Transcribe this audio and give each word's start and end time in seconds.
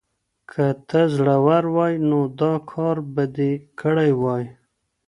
که 0.51 0.65
ته 0.87 1.01
زړور 1.15 1.63
وای 1.75 1.93
نو 2.09 2.19
دا 2.39 2.53
کار 2.71 2.97
به 3.13 3.23
دې 3.35 3.51
کړی 3.79 4.11
وای. 4.21 4.45